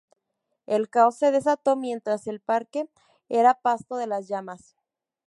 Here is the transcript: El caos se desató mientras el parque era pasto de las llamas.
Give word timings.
El 0.65 0.89
caos 0.89 1.17
se 1.19 1.29
desató 1.29 1.75
mientras 1.75 2.25
el 2.25 2.39
parque 2.39 2.89
era 3.29 3.53
pasto 3.61 3.97
de 3.97 4.07
las 4.07 4.27
llamas. 4.27 4.75